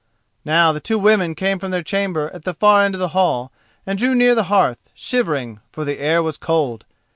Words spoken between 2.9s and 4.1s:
of the hall, and